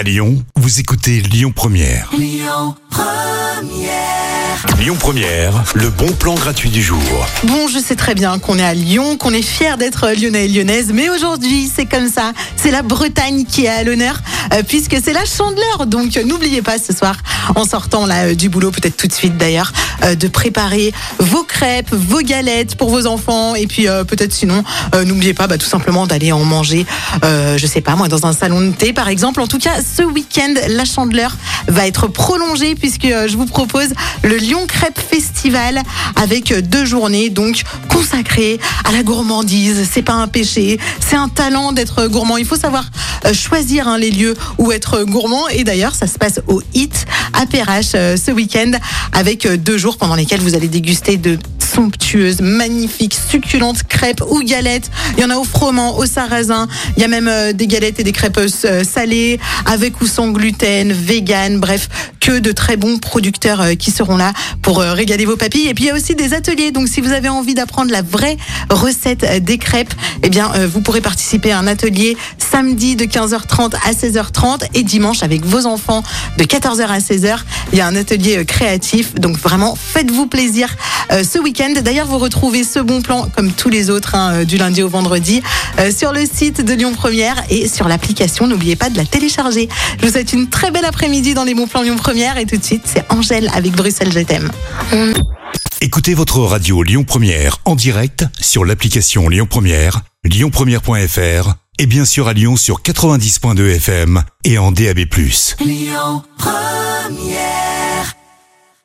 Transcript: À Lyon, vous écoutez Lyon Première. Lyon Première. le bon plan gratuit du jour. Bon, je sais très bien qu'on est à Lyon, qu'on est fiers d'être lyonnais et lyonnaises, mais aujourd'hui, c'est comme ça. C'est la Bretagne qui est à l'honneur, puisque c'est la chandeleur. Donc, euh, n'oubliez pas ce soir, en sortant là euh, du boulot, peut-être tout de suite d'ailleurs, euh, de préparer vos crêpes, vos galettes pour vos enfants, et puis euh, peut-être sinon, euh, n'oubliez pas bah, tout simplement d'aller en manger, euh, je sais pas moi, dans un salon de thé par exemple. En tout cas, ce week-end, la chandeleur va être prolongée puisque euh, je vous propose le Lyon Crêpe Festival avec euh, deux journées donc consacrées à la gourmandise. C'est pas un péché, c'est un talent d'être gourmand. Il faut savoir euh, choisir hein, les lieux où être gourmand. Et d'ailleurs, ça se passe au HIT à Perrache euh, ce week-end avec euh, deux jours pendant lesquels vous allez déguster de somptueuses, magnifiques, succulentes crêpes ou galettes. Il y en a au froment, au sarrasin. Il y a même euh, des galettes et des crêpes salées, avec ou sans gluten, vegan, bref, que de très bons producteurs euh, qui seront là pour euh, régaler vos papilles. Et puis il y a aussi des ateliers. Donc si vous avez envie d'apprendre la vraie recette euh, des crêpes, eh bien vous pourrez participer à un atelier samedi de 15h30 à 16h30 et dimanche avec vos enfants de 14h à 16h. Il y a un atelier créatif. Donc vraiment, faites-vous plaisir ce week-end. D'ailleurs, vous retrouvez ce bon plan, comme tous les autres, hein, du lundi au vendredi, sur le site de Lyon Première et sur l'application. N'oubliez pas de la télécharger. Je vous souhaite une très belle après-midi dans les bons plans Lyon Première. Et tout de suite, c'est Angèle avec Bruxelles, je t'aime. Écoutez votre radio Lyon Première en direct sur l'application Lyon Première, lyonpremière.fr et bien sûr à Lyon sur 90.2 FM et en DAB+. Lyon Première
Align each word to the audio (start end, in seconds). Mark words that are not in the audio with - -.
À 0.00 0.02
Lyon, 0.02 0.42
vous 0.56 0.80
écoutez 0.80 1.20
Lyon 1.20 1.52
Première. 1.54 2.08
Lyon 2.16 2.74
Première. 4.98 5.62
le 5.74 5.90
bon 5.90 6.10
plan 6.12 6.34
gratuit 6.36 6.70
du 6.70 6.80
jour. 6.82 6.98
Bon, 7.44 7.68
je 7.68 7.78
sais 7.78 7.96
très 7.96 8.14
bien 8.14 8.38
qu'on 8.38 8.58
est 8.58 8.64
à 8.64 8.72
Lyon, 8.72 9.18
qu'on 9.18 9.34
est 9.34 9.42
fiers 9.42 9.76
d'être 9.78 10.08
lyonnais 10.18 10.46
et 10.46 10.48
lyonnaises, 10.48 10.90
mais 10.94 11.10
aujourd'hui, 11.10 11.70
c'est 11.70 11.84
comme 11.84 12.08
ça. 12.08 12.32
C'est 12.56 12.70
la 12.70 12.80
Bretagne 12.80 13.44
qui 13.44 13.66
est 13.66 13.68
à 13.68 13.84
l'honneur, 13.84 14.22
puisque 14.66 14.96
c'est 15.02 15.12
la 15.12 15.24
chandeleur. 15.24 15.86
Donc, 15.86 16.16
euh, 16.16 16.24
n'oubliez 16.24 16.62
pas 16.62 16.78
ce 16.78 16.92
soir, 16.92 17.16
en 17.54 17.64
sortant 17.64 18.06
là 18.06 18.26
euh, 18.26 18.34
du 18.34 18.48
boulot, 18.48 18.70
peut-être 18.70 18.96
tout 18.96 19.06
de 19.06 19.12
suite 19.12 19.36
d'ailleurs, 19.36 19.72
euh, 20.04 20.14
de 20.14 20.28
préparer 20.28 20.92
vos 21.18 21.42
crêpes, 21.42 21.92
vos 21.92 22.20
galettes 22.20 22.76
pour 22.76 22.90
vos 22.90 23.06
enfants, 23.06 23.54
et 23.54 23.66
puis 23.66 23.88
euh, 23.88 24.04
peut-être 24.04 24.32
sinon, 24.32 24.62
euh, 24.94 25.04
n'oubliez 25.04 25.34
pas 25.34 25.46
bah, 25.46 25.58
tout 25.58 25.66
simplement 25.66 26.06
d'aller 26.06 26.32
en 26.32 26.44
manger, 26.44 26.86
euh, 27.24 27.58
je 27.58 27.66
sais 27.66 27.80
pas 27.80 27.96
moi, 27.96 28.08
dans 28.08 28.26
un 28.26 28.32
salon 28.32 28.60
de 28.60 28.72
thé 28.72 28.92
par 28.92 29.08
exemple. 29.08 29.40
En 29.40 29.46
tout 29.46 29.58
cas, 29.58 29.76
ce 29.80 30.02
week-end, 30.02 30.54
la 30.68 30.84
chandeleur 30.84 31.36
va 31.68 31.86
être 31.86 32.08
prolongée 32.08 32.74
puisque 32.74 33.04
euh, 33.04 33.28
je 33.28 33.36
vous 33.36 33.46
propose 33.46 33.88
le 34.22 34.36
Lyon 34.36 34.66
Crêpe 34.66 34.98
Festival 34.98 35.82
avec 36.16 36.52
euh, 36.52 36.60
deux 36.60 36.84
journées 36.84 37.30
donc 37.30 37.62
consacrées 37.88 38.58
à 38.84 38.92
la 38.92 39.02
gourmandise. 39.02 39.88
C'est 39.90 40.02
pas 40.02 40.14
un 40.14 40.28
péché, 40.28 40.78
c'est 41.00 41.16
un 41.16 41.28
talent 41.28 41.72
d'être 41.72 42.06
gourmand. 42.06 42.36
Il 42.36 42.46
faut 42.46 42.56
savoir 42.56 42.84
euh, 43.26 43.34
choisir 43.34 43.88
hein, 43.88 43.98
les 43.98 44.10
lieux 44.10 44.29
où 44.58 44.72
être 44.72 45.04
gourmand. 45.04 45.48
Et 45.48 45.64
d'ailleurs, 45.64 45.94
ça 45.94 46.06
se 46.06 46.18
passe 46.18 46.40
au 46.46 46.62
HIT 46.74 47.06
à 47.32 47.46
Perrache 47.46 47.92
euh, 47.94 48.16
ce 48.16 48.30
week-end 48.30 48.72
avec 49.12 49.46
euh, 49.46 49.56
deux 49.56 49.78
jours 49.78 49.96
pendant 49.96 50.14
lesquels 50.14 50.40
vous 50.40 50.54
allez 50.54 50.68
déguster 50.68 51.16
de 51.16 51.38
somptueuses, 51.58 52.40
magnifiques, 52.40 53.14
succulentes 53.14 53.84
crêpes 53.84 54.22
ou 54.28 54.42
galettes. 54.42 54.90
Il 55.16 55.22
y 55.22 55.24
en 55.24 55.30
a 55.30 55.36
au 55.36 55.44
froment, 55.44 55.96
au 55.98 56.06
sarrasin. 56.06 56.66
Il 56.96 57.02
y 57.02 57.04
a 57.04 57.08
même 57.08 57.28
euh, 57.28 57.52
des 57.52 57.66
galettes 57.66 58.00
et 58.00 58.04
des 58.04 58.12
crêpes 58.12 58.40
salées, 58.82 59.38
avec 59.66 60.00
ou 60.00 60.06
sans 60.06 60.30
gluten, 60.30 60.92
vegan, 60.92 61.60
bref, 61.60 61.88
que 62.20 62.38
de 62.38 62.52
très 62.52 62.76
bons 62.76 62.98
producteurs 62.98 63.60
euh, 63.60 63.74
qui 63.74 63.90
seront 63.90 64.16
là 64.16 64.32
pour 64.62 64.80
euh, 64.80 64.92
régaler 64.92 65.24
vos 65.24 65.36
papilles. 65.36 65.68
Et 65.68 65.74
puis 65.74 65.84
il 65.84 65.86
y 65.88 65.90
a 65.90 65.94
aussi 65.94 66.14
des 66.14 66.34
ateliers. 66.34 66.70
Donc 66.70 66.86
si 66.86 67.00
vous 67.00 67.12
avez 67.12 67.28
envie 67.28 67.54
d'apprendre 67.54 67.90
la 67.90 68.02
vraie 68.02 68.36
recette 68.68 69.24
euh, 69.24 69.40
des 69.40 69.58
crêpes, 69.58 69.94
eh 70.22 70.28
bien 70.28 70.52
vous 70.66 70.82
pourrez 70.82 71.00
participer 71.00 71.50
à 71.52 71.58
un 71.58 71.66
atelier 71.66 72.16
samedi 72.38 72.94
de 72.94 73.04
15h30 73.04 73.74
à 73.86 73.92
16h30 73.92 74.64
et 74.74 74.82
dimanche 74.82 75.22
avec 75.22 75.44
vos 75.44 75.66
enfants 75.66 76.02
de 76.36 76.44
14h 76.44 76.82
à 76.82 76.98
16h. 76.98 77.38
Il 77.72 77.78
y 77.78 77.80
a 77.80 77.86
un 77.86 77.96
atelier 77.96 78.44
créatif. 78.44 79.14
Donc 79.14 79.38
vraiment, 79.38 79.76
faites-vous 79.76 80.26
plaisir 80.26 80.76
ce 81.10 81.38
week-end. 81.38 81.72
D'ailleurs, 81.82 82.06
vous 82.06 82.18
retrouvez 82.18 82.64
ce 82.64 82.78
bon 82.80 83.00
plan, 83.00 83.28
comme 83.34 83.52
tous 83.52 83.70
les 83.70 83.88
autres, 83.88 84.14
hein, 84.14 84.44
du 84.44 84.58
lundi 84.58 84.82
au 84.82 84.88
vendredi, 84.88 85.42
sur 85.96 86.12
le 86.12 86.26
site 86.26 86.64
de 86.64 86.74
Lyon 86.74 86.92
Première 86.92 87.42
et 87.48 87.68
sur 87.68 87.88
l'application. 87.88 88.46
N'oubliez 88.46 88.76
pas 88.76 88.90
de 88.90 88.96
la 88.96 89.06
télécharger. 89.06 89.68
Je 90.00 90.06
vous 90.06 90.12
souhaite 90.12 90.32
une 90.32 90.48
très 90.48 90.70
belle 90.70 90.84
après-midi 90.84 91.34
dans 91.34 91.44
les 91.44 91.54
bons 91.54 91.66
plans 91.66 91.82
Lyon 91.82 91.96
Première. 92.10 92.38
Et 92.38 92.44
tout 92.44 92.56
de 92.56 92.64
suite, 92.64 92.82
c'est 92.86 93.04
Angèle 93.12 93.48
avec 93.54 93.70
Bruxelles, 93.70 94.10
je 94.12 94.18
t'aime. 94.18 94.50
Écoutez 95.80 96.14
votre 96.14 96.40
radio 96.40 96.82
Lyon 96.82 97.04
Première 97.04 97.58
en 97.64 97.76
direct 97.76 98.24
sur 98.40 98.64
l'application 98.64 99.28
Lyon 99.28 99.46
Première, 99.48 100.00
lyonpremière.fr 100.24 101.54
et 101.78 101.86
bien 101.86 102.04
sûr 102.04 102.26
à 102.26 102.32
Lyon 102.32 102.56
sur 102.56 102.82
90.2 102.82 103.76
FM 103.76 104.24
et 104.42 104.58
en 104.58 104.72
DAB+. 104.72 104.98
Lyon 105.60 106.24
Première 106.36 107.79